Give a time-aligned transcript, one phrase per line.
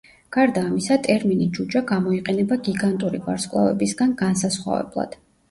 [0.35, 5.17] გარდა ამისა, ტერმინი „ჯუჯა“ გამოიყენება გიგანტური ვარსკვლავებისგან განსასხვავებლად.